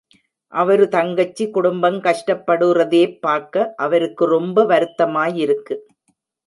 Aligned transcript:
அவரு 0.53 0.85
தங்கச்சி 0.87 1.45
குடும்பங் 1.47 1.99
கஷ்டப்படுறதேப் 2.07 3.15
பாக்க 3.19 3.73
அவருக்கு 3.77 4.25
ரொம்ப 4.25 4.65
வருத்தமாயிருக்கு. 4.65 5.77